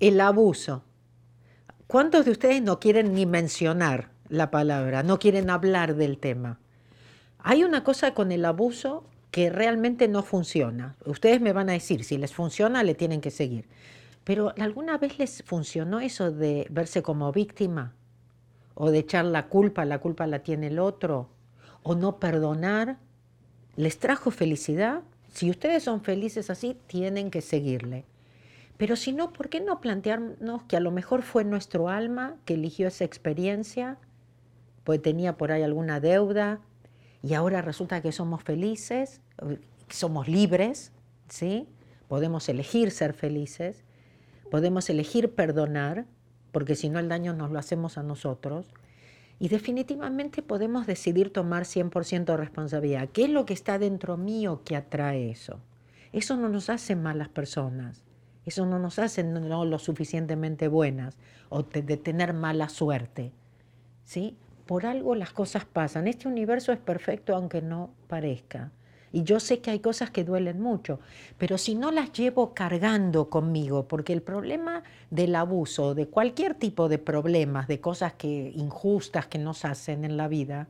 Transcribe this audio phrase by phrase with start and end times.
[0.00, 0.82] El abuso.
[1.86, 6.58] ¿Cuántos de ustedes no quieren ni mencionar la palabra, no quieren hablar del tema?
[7.38, 10.96] Hay una cosa con el abuso que realmente no funciona.
[11.06, 13.68] Ustedes me van a decir, si les funciona, le tienen que seguir.
[14.24, 17.94] Pero ¿alguna vez les funcionó eso de verse como víctima?
[18.74, 21.28] ¿O de echar la culpa, la culpa la tiene el otro?
[21.84, 22.98] ¿O no perdonar?
[23.76, 25.02] ¿Les trajo felicidad?
[25.32, 28.06] Si ustedes son felices así, tienen que seguirle.
[28.76, 32.54] Pero si no, ¿por qué no plantearnos que a lo mejor fue nuestro alma que
[32.54, 33.98] eligió esa experiencia?
[34.82, 36.60] Pues tenía por ahí alguna deuda
[37.22, 39.20] y ahora resulta que somos felices,
[39.88, 40.92] somos libres,
[41.28, 41.68] ¿sí?
[42.08, 43.84] Podemos elegir ser felices,
[44.50, 46.06] podemos elegir perdonar,
[46.52, 48.66] porque si no el daño nos lo hacemos a nosotros.
[49.38, 53.08] Y definitivamente podemos decidir tomar 100% responsabilidad.
[53.12, 55.60] ¿Qué es lo que está dentro mío que atrae eso?
[56.12, 58.04] Eso no nos hace malas personas.
[58.46, 61.16] Eso no nos hace no lo suficientemente buenas
[61.48, 63.32] o de tener mala suerte.
[64.04, 64.36] ¿sí?
[64.66, 66.08] Por algo las cosas pasan.
[66.08, 68.70] Este universo es perfecto aunque no parezca.
[69.12, 70.98] Y yo sé que hay cosas que duelen mucho,
[71.38, 76.88] pero si no las llevo cargando conmigo, porque el problema del abuso, de cualquier tipo
[76.88, 80.66] de problemas, de cosas que injustas que nos hacen en la vida,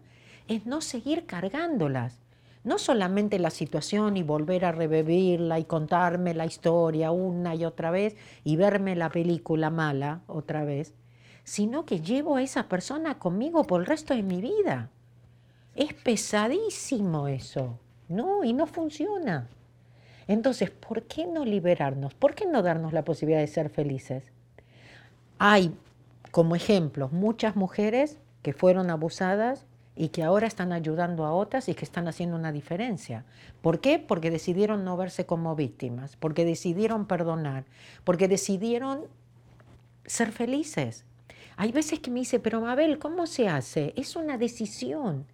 [0.46, 2.18] es no seguir cargándolas
[2.64, 7.90] no solamente la situación y volver a revivirla y contarme la historia una y otra
[7.90, 10.94] vez y verme la película mala otra vez,
[11.44, 14.90] sino que llevo a esa persona conmigo por el resto de mi vida.
[15.76, 18.44] Es pesadísimo eso, ¿no?
[18.44, 19.48] Y no funciona.
[20.26, 22.14] Entonces, ¿por qué no liberarnos?
[22.14, 24.32] ¿Por qué no darnos la posibilidad de ser felices?
[25.38, 25.74] Hay,
[26.30, 31.74] como ejemplos, muchas mujeres que fueron abusadas y que ahora están ayudando a otras y
[31.74, 33.24] que están haciendo una diferencia.
[33.60, 33.98] ¿Por qué?
[33.98, 37.64] Porque decidieron no verse como víctimas, porque decidieron perdonar,
[38.02, 39.06] porque decidieron
[40.04, 41.04] ser felices.
[41.56, 43.92] Hay veces que me dice, pero Mabel, ¿cómo se hace?
[43.96, 45.26] Es una decisión,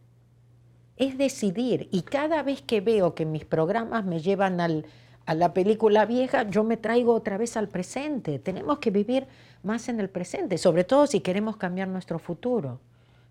[0.97, 1.89] es decidir.
[1.91, 4.85] Y cada vez que veo que mis programas me llevan al,
[5.25, 8.39] a la película vieja, yo me traigo otra vez al presente.
[8.39, 9.27] Tenemos que vivir
[9.63, 12.81] más en el presente, sobre todo si queremos cambiar nuestro futuro.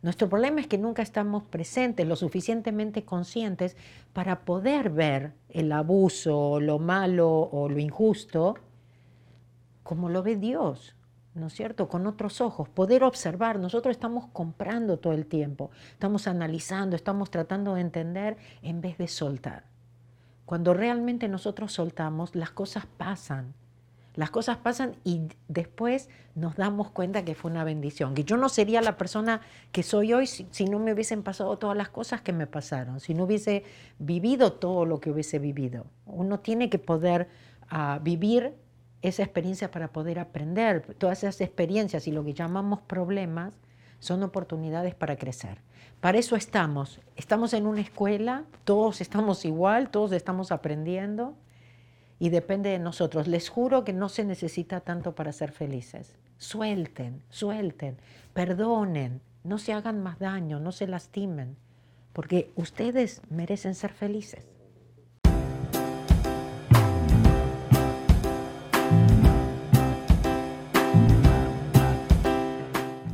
[0.01, 3.75] Nuestro problema es que nunca estamos presentes, lo suficientemente conscientes
[4.13, 8.55] para poder ver el abuso, lo malo o lo injusto
[9.83, 10.95] como lo ve Dios,
[11.33, 11.89] ¿no es cierto?
[11.89, 13.57] Con otros ojos, poder observar.
[13.57, 19.07] Nosotros estamos comprando todo el tiempo, estamos analizando, estamos tratando de entender en vez de
[19.07, 19.63] soltar.
[20.45, 23.55] Cuando realmente nosotros soltamos, las cosas pasan
[24.19, 28.49] las cosas pasan y después nos damos cuenta que fue una bendición, que yo no
[28.49, 29.39] sería la persona
[29.71, 33.13] que soy hoy si, no me hubiesen pasado todas las cosas que me pasaron, si
[33.13, 33.63] no hubiese
[33.97, 35.85] vivido todo lo que hubiese vivido.
[36.05, 37.29] Uno tiene que poder
[37.69, 38.55] ah, vivir
[39.01, 40.95] esa experiencia para poder aprender.
[40.95, 43.53] Todas esas experiencias y lo que llamamos problemas
[43.99, 45.61] son oportunidades para crecer.
[46.01, 46.99] Para eso estamos.
[47.15, 51.37] Estamos en una escuela, todos estamos igual, todos estamos aprendiendo
[52.19, 53.27] y depende de nosotros.
[53.27, 56.15] Les juro que no se necesita tanto para ser felices.
[56.37, 57.97] Suelten, suelten,
[58.33, 61.55] perdonen, no se hagan más daño, no se lastimen,
[62.13, 64.45] porque ustedes merecen ser felices.